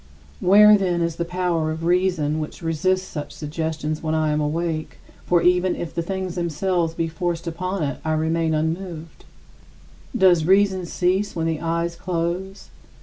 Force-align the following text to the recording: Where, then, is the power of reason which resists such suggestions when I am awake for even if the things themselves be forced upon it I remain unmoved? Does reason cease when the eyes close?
Where, 0.39 0.79
then, 0.79 1.03
is 1.03 1.17
the 1.17 1.25
power 1.25 1.69
of 1.69 1.83
reason 1.85 2.39
which 2.39 2.63
resists 2.63 3.05
such 3.07 3.31
suggestions 3.31 4.01
when 4.01 4.15
I 4.15 4.31
am 4.31 4.41
awake 4.41 4.97
for 5.27 5.43
even 5.43 5.75
if 5.75 5.93
the 5.93 6.01
things 6.01 6.33
themselves 6.33 6.95
be 6.95 7.07
forced 7.07 7.45
upon 7.45 7.83
it 7.83 7.99
I 8.03 8.13
remain 8.13 8.55
unmoved? 8.55 9.25
Does 10.17 10.43
reason 10.45 10.87
cease 10.87 11.35
when 11.35 11.45
the 11.45 11.61
eyes 11.61 11.95
close? 11.95 12.69